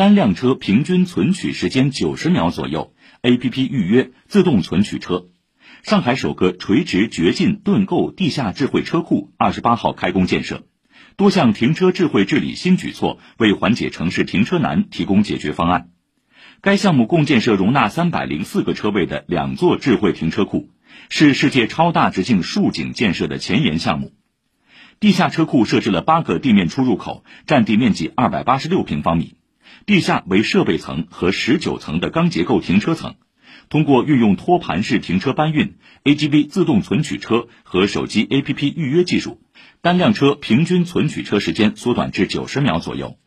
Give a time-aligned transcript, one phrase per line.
[0.00, 5.26] 单辆车平均存取时间九十秒左右，APP 预约自动存取车。
[5.82, 10.62] 上海首个垂直掘进盾构地下智慧车库二十八号开工建设，
[11.16, 15.90] 多项停车智慧治理新举措为缓解城市停车难提供解决方案。
[16.62, 20.70] 该项目共建设容纳三百零四个车位的两座智慧停车库，
[21.10, 24.14] 是世界超大直径竖井建设的前沿项目。
[24.98, 29.34] 地下车库设置了八个地面出入口，占地面积二百八十六平方米，
[29.86, 33.14] 地下为设备层和十九层的钢结构停车层。
[33.68, 39.40] 通过运用托盘式停车搬运、AGV 自动存取车和手机 APP 预约技术，
[39.80, 43.20] 单辆车平均存取车时间缩短至九十秒左右。